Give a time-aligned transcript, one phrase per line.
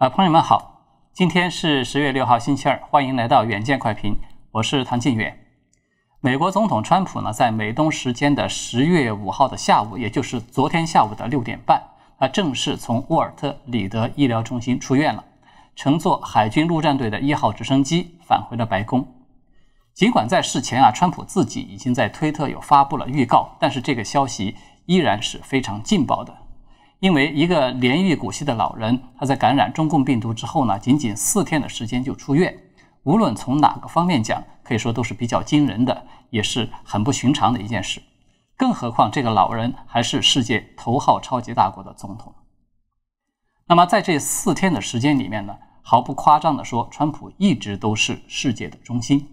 [0.00, 0.80] 啊，朋友们好，
[1.12, 4.18] 今天是十月六号，星期二，欢迎来到远见快评，
[4.50, 5.38] 我是唐晋远。
[6.20, 11.82] 美国总统川普呢，在美东时间的十月五号的下午，也就是昨天下午的六点半，
[12.18, 15.22] 他正式从沃尔特里德医疗中心出院了，
[15.76, 19.06] 乘坐海军陆战队的一号直升机返回了白宫。
[19.92, 24.56] 尽管在事前啊，川普自己已经在推特有发布了预告，但是这个消息
[24.86, 26.34] 依然是非常劲爆的。
[27.00, 32.54] 因为一个年逾古稀的老人，他在感染中共病毒之后呢，仅仅四天的时间就出院。
[33.04, 38.02] 无论从哪个方面讲，可以说都是比较惊人的，也是很不寻常的一件事。
[38.54, 42.34] 更何况这个老人还是世界头号超级大国的总统。
[43.66, 49.26] 那么在这四天的时间里面呢，毫不夸张地说，川普一直都是世界的中心。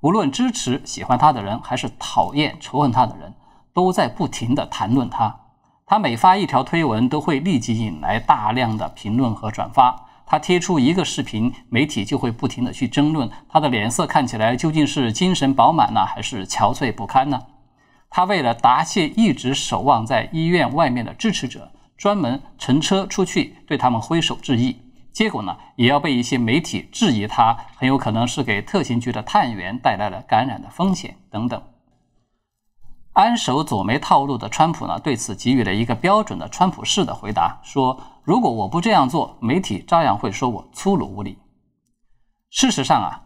[0.00, 3.34] 无论支持、喜欢他的人，还是讨厌、仇恨他的人，
[3.74, 5.42] 都在不停地谈论他。
[5.88, 10.08] 他每发一条推文，都会立即引来大量的评论和转发。
[10.26, 17.40] 他贴出一个视频，媒体就会不停的去争论他的脸色看起来究竟是精神饱满呢，还是憔悴不堪呢？
[18.10, 24.76] 他为了答谢一直守望在医院外面的支持者，专门乘车出去对他们挥手致意。
[25.12, 31.62] 结果呢，也要被一些媒体质疑他很有可能是给特勤局的探员带来了感染的风险等等。
[33.16, 41.38] 安守左媒套路的川普呢，对此给予了一个标准的川普式的回答，说：“如果我不这样做，媒体照样会说我粗鲁无礼。”
[42.52, 43.22] 事实上啊，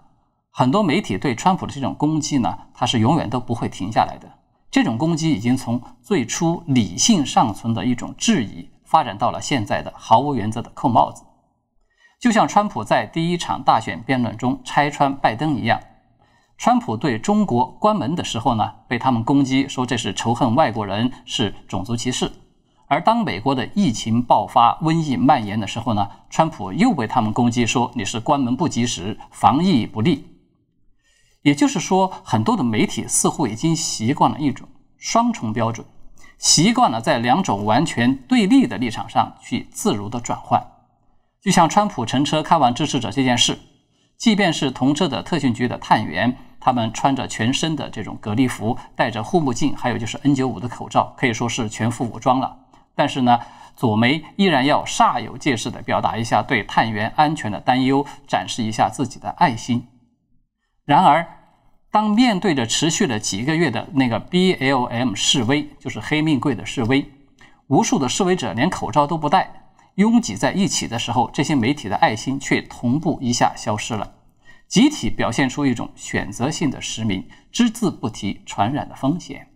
[0.53, 4.31] 很多媒体对川普的这种攻击呢，它是永远都不会停下来的。
[4.71, 11.25] 这种攻击已经从最初理性尚存的一种质疑，发展到了现在的毫无原则的扣帽子。
[12.21, 15.81] 就像川普在第一场大选辩论中拆穿拜登一样。
[16.61, 22.27] 川普对中国关门的时候呢，被他们攻击说这是仇恨外国人，是种族歧视；
[22.87, 30.27] 而当美国的疫情爆发、瘟疫蔓延的时候呢，川普又被他们攻击说你是关门不及时、防疫不力。
[31.41, 34.69] 也就是说，很多的媒体似乎已经习惯了一种
[34.99, 35.87] 双重标准，
[36.37, 40.63] 习惯了在两种完全对立的立场上去自如的转换。
[41.41, 43.59] 就像川普乘车看望支持者这件事，
[44.19, 46.37] 即便是同车的特训局的探员。
[46.61, 52.57] 他们穿着全身的这种隔离服，戴着护目镜，还有就是 N95 的口罩，可以说是全副武装了。
[52.95, 53.41] 但是呢，
[53.75, 59.87] 左媒依然要煞有介事地表达一下对探员安全的担忧，展示一下自己的爱心。
[60.85, 61.27] 然而，
[61.91, 67.11] 当面对着持续了几个月的那个 BLM 示威，就是黑命贵的示威，
[67.69, 69.51] 无数的示威者连口罩都不戴，
[69.95, 74.13] 拥挤在一起的时候，这些媒体的爱心却同步一下消失了。
[74.71, 79.49] 集体表现出一种选择性的实名，只字不提传染的风险。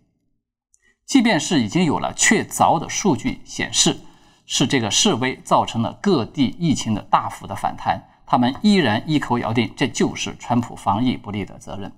[1.05, 3.97] 即便是已经有了确凿的数据显示，
[4.45, 11.89] 是这个示威造成了各地疫情的大幅的反弹，他们依然一口咬定这就是川普防疫不力的责任。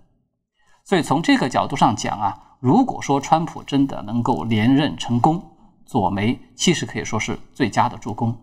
[0.83, 5.43] 所以从这个角度上讲啊，如果说川普真的能够连任成功，
[5.87, 8.37] 左媒其实可以说是最佳的助攻。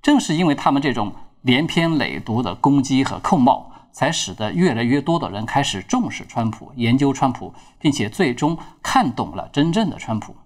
[0.00, 1.12] 正是因为他们这种
[1.42, 3.69] 连篇累牍的攻击和控冒。
[3.92, 10.36] 才使得越来越多的人开始重视川普，研究川普，并且最终看懂了真正的川普。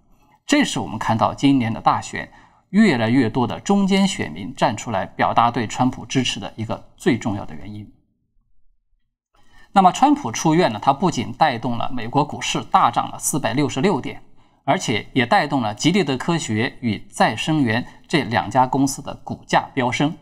[0.47, 2.31] 这是我们看到今年的大选，
[2.71, 7.91] 越来越多的中间选民站出来表达对川普支持的一个最重要的原因。
[9.73, 10.79] 那么，川普出院呢？
[10.81, 14.23] 他不仅带动了美国股市大涨了四百六十六点，
[14.65, 20.17] 而且也带动了吉利德科学与再生元这两家公司的股价飙升。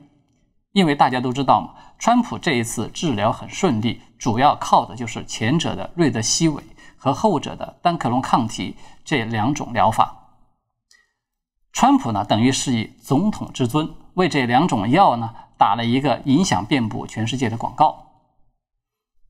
[0.72, 6.60] 因为大家都知道嘛，川普这一次治疗很顺利，主要靠的就是前者的瑞德西韦
[6.96, 10.16] 和后者的单克隆抗体这两种疗法。
[11.72, 18.06] 川普呢，等于是以总统之尊为这两种药呢打了一个影响遍布全世界的广告。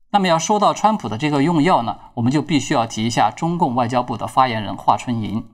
[0.09, 5.47] 那么要说到川普的这个用药呢，我们就必须要提一下中共外交部的发言人华春莹。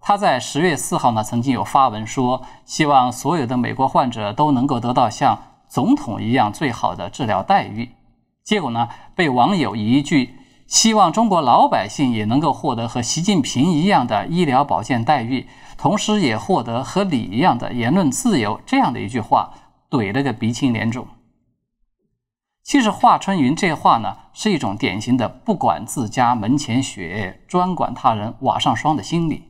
[0.00, 5.38] 他在十月四号呢，曾经有发文说，希望所有的美国患者都能够得到像
[5.74, 7.90] 总统一样最好的治疗待遇。
[8.44, 10.38] 结果呢，被网友一句
[10.68, 19.52] “希望中国老百姓也能够获得和习近平一样的医疗保健待遇，同时也获得和你一样的言论自由”这样的一句话，
[19.90, 21.08] 怼了个鼻青脸肿。
[22.62, 29.48] 其实华春莹这话呢，是一种典型的不管自家门前雪，专管他人瓦上霜的心理。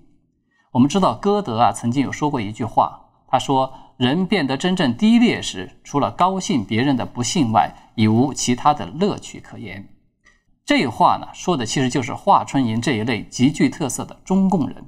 [0.73, 9.89] 我们知道，歌德啊曾经有说过一句话，他说：“人变得真正低劣时，除了高兴别人的不幸外，已无其他的乐趣可言。”
[10.67, 14.85] 这话呢，说的其实就是华春莹这一类极具特色的中共人。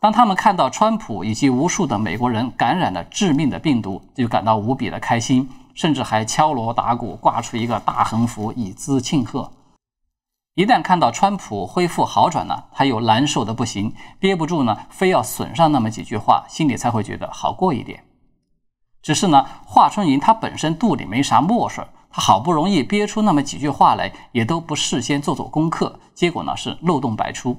[0.00, 9.52] 当他们看到川普以及无数的美国人感染了致命的病毒，就感到无比的开心，甚至还敲锣打鼓，挂出一个大横幅以资庆贺。
[10.54, 18.04] 一旦看到川普恢复好转了，他又难受的不行，憋不住呢，非要损上那么几句话，心里才会觉得好过一点。
[19.00, 27.56] 只是呢，华春莹她本身肚里没啥墨水，她好不容易憋出那么几句话来，也都不事先做做功课，结果呢是漏洞百出。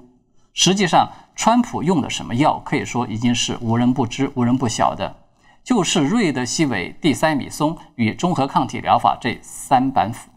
[0.54, 5.16] 实际上，川普用的什么药，可以说已经是无人不知、无人不晓的，
[5.63, 10.30] 就是瑞德西韦、地塞米松与综合抗体疗法这三板斧。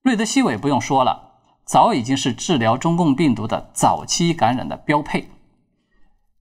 [0.00, 1.33] 瑞德西韦不用说了，
[1.64, 5.28] 早已经是治疗中共病毒的早期感染的标配。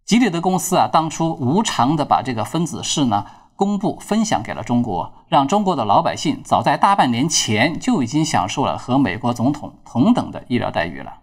[0.06, 3.26] 吉利德公司啊，当初无偿的把这个分子式呢
[3.56, 11.20] 公布分享给了中国，让中国的老百姓早在大半年前就已经享受了和美国总统同等的医疗待遇了。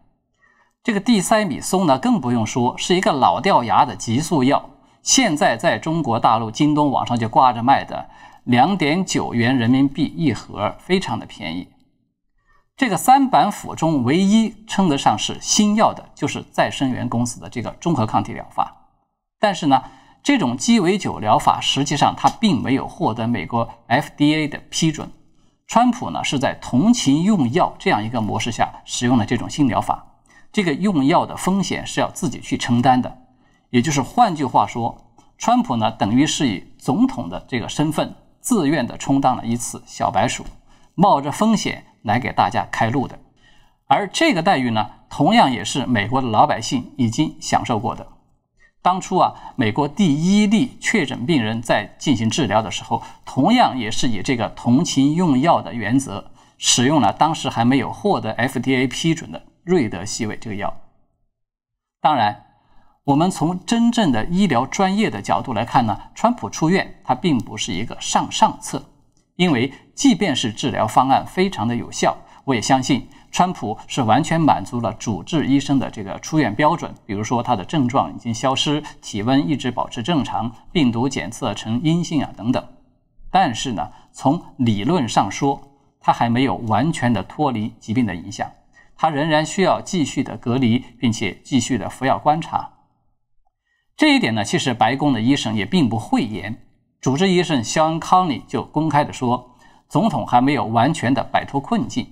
[0.83, 4.71] 这个地塞米松呢，更不用说，是一个老掉牙的激素药。
[5.03, 8.09] 现在在中国大陆京东网上就挂着卖的，
[8.45, 11.69] 两点九元人民币一盒，非常的便宜。
[12.81, 18.75] 这个三板斧中唯一称得上是新药的，就是再生元公司的这个综合抗体疗法。
[19.39, 19.83] 但是呢，
[20.23, 25.11] 这种鸡尾酒疗法实际上它并没有获得美国 FDA 的批准。
[25.67, 30.07] 川普呢是在同情用药这样一个模式下使用了这种新疗法。
[30.51, 33.19] 这个用药的风险是要自己去承担的，
[33.69, 40.47] 也就是换句话说，川普呢等于是以总统的这个身份自愿的充当了一次小白鼠，
[40.95, 43.19] 冒着风险来给大家开路的。
[43.87, 48.07] 而这个待遇呢，同样也是美国的老百姓已经享受过的。
[48.83, 59.43] 当初啊，美国第一例确诊病人在进行治疗的时候，同样也是以这个同情用药的原则，使用了当时还没有获得 FDA 批准的。
[59.63, 60.75] 瑞德西韦这个药，
[62.01, 62.47] 当然，
[63.05, 68.90] 我们从真正的医疗专业的角度来看呢，川普出院他并不是一个上上策，
[69.41, 72.15] 因为即便是治疗方案非常的有效，
[72.45, 82.63] 我也相信川普是完全满足了主治医生的这个出院标准，比如说他的症状已经消失，体温一直保持正常，病毒检测呈阴性啊等等。
[83.31, 85.59] 但是呢，从理论上说，
[86.01, 88.47] 他还没有完全的脱离疾病的影响。
[88.95, 92.69] 他仍然需要继续的隔离，并且继续的服药观察。
[93.97, 96.59] 这一点呢，其实白宫的医生也并不讳言。
[97.01, 99.57] 主治医生肖恩·康里就公开的说，
[99.89, 102.07] 总统还没有完全的摆脱困境，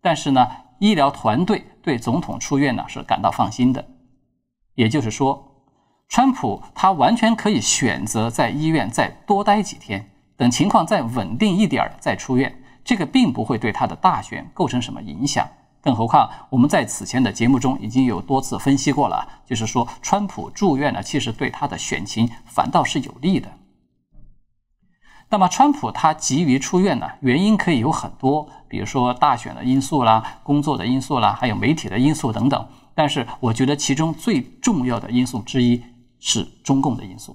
[0.00, 0.44] 但是呢，
[0.80, 3.84] 医疗团队对总统出院呢是感到放心的。
[4.74, 5.62] 也就是说，
[6.08, 12.52] 川普他完全可以选择在医院再多待几天，等情况再稳定一点再出院，
[12.82, 15.48] 这个并不会对他的大选构成什么影响。
[15.80, 23.48] 更何况，我们在此前的节目中已经有多次分析过了，就是说，川普住院呢，其实对他的选情反倒是有利的。
[25.32, 32.68] 那么，川普他急于出院呢，原因可以有很多，比如说大选的因素啦、工作的因素啦，还有媒体的因素等等。
[32.94, 35.82] 但是，我觉得其中最重要的因素之一
[36.20, 37.34] 是中共的因素。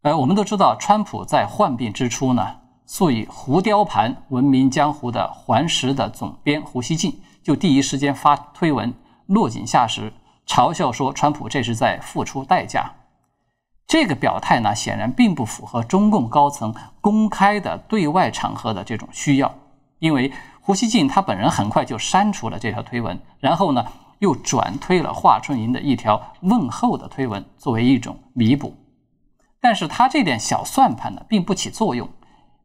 [0.00, 2.56] 呃，我们都知道，川普在患病之初呢。
[2.86, 8.94] 素以胡雕盘闻名江湖的环时的总编胡锡进，就第一时间发推文
[9.26, 10.10] 落井下石，
[10.46, 12.90] 嘲笑说川普这是在付出代价。
[13.90, 19.52] 这个表态呢，显然并不符合中共高层公开的对外场合的这种需要。
[19.98, 23.84] 因为胡锡进他本人很快就删除了这条推文，然后呢
[24.20, 28.72] 又转推了华春莹的一条问候的推文，作为一种弥补。
[29.60, 32.08] 但是他这点小算盘呢，并不起作用。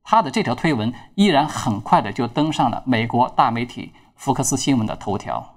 [0.03, 5.55] 他的这条推文依然很快的就登上了美国大媒体福克斯新闻的头条。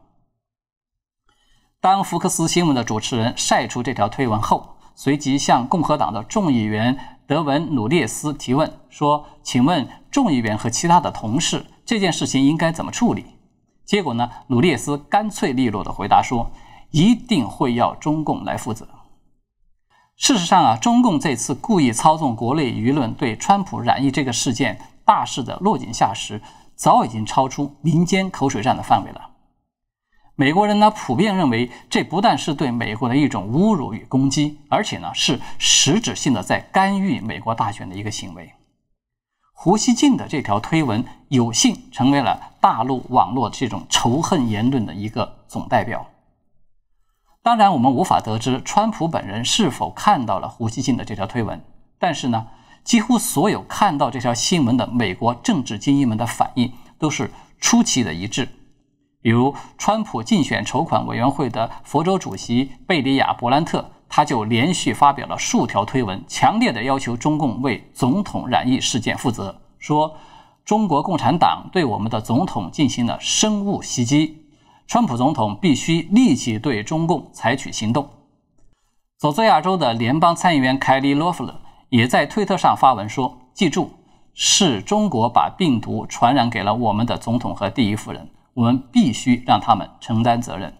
[1.78, 13.24] 当福克斯新闻的主持人晒出这条推文后，随即向共和党的众议员德文·努列斯提问说：“请问众议员和其他的同事，这件事情应该怎么处理？”
[13.86, 16.50] 结果呢，努列斯干脆利落的回答说
[16.90, 18.88] ：“一定会要中共来负责。”
[20.18, 26.42] 事实上啊，中共这次故意操纵国内舆论，对川普染疫这个事件大势的落井下石，
[26.74, 29.30] 早已经超出民间口水战的范围了。
[30.40, 38.52] 美国人呢，普遍认为这不但是对美国的一种侮辱与攻击，而且呢，是实质性的在干预美国大选的一个行为。
[39.52, 46.06] 胡锡进的这条推文，有幸成为了大陆网络这种仇恨言论的一个总代表。
[47.42, 51.60] 当然，我们无法得知川普本人是否看到了胡锡进的这条推文。
[51.98, 52.46] 但是呢，
[52.84, 57.28] 几乎所有看到这条新闻的美国政治精英们的反应都是
[57.58, 58.48] 出奇的一致。
[59.28, 70.16] 比如，川普竞选筹款委员会的佛州主席贝里亚·伯兰特，他就连续发表了数条推文，强烈的要求中共为总统染疫事件负责，说
[70.64, 74.46] 中国共产党对我们的总统进行了生物袭击，
[74.86, 78.08] 川普总统必须立即对中共采取行动。
[79.18, 83.90] 佐治亚州的联邦参议员凯利·罗弗勒也在推特上发文说：“记住，
[84.32, 88.26] 是中国把病毒传染给了我们的总统和第一夫人。”
[88.58, 90.74] 我们必须让他们承担责任。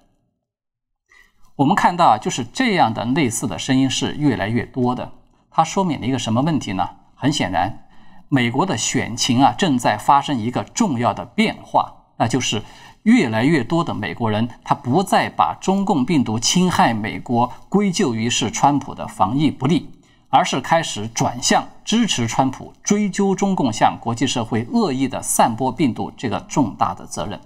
[1.55, 5.13] 我们看到啊，就是这样的类似的声音是越来越多的。
[5.49, 6.89] 它说明了一个什么问题呢？
[7.15, 7.87] 很显然，
[8.29, 12.61] 美国的选情啊正在发生一个重要的变化，那就是
[13.05, 19.89] 越来越多的美国人他不再把中共病毒侵害美国归咎于是川普的防疫不力。
[20.31, 27.41] 而是开始转向支持川普，追究中共向国际社会恶意的散播病毒这个重大的责任。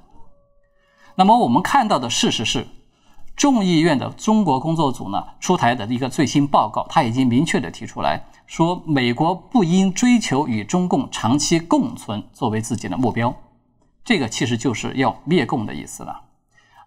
[1.14, 2.66] 那么我们看到的事实是，
[3.36, 13.34] 众议院的中国工作组呢出台的一个最新报告，他已经明确的提出来说，美国不应追求与中共长期共存作为自己的目标，
[14.04, 16.22] 这个其实就是要灭共的意思了。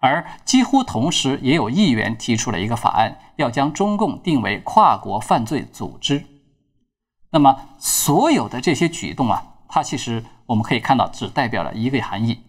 [0.00, 6.24] 而几乎同时，也有议员提出了一个法案，要将中共定为跨国犯罪组织。
[7.30, 12.40] 那么所有的这些举动啊，它其实我们可以看到，只代表了一个含义，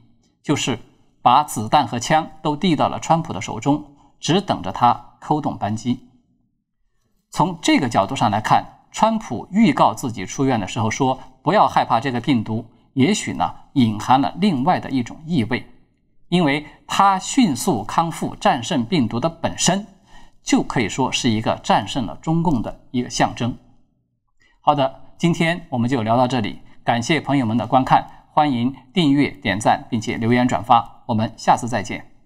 [0.42, 0.80] 就是。
[1.28, 3.84] 把子弹和枪都递到了川普的手中，
[4.18, 6.00] 只等着他扣动扳机。
[7.32, 12.66] 从这个角度上来看，川普预告自己出院的时候说：“不要害怕这个病毒”，
[12.96, 15.70] 也许呢隐含了另外的一种意味，
[16.30, 19.86] 因为他迅速康复、战胜病毒的本身，
[20.42, 23.54] 就可以说是一个战胜了中共的一个象征。
[24.62, 28.08] 好的，今天我们就聊到这里，感谢朋友们的观看。
[28.32, 30.97] 欢迎订阅、点赞，并且留言转发。
[31.08, 32.17] 我们下次再见。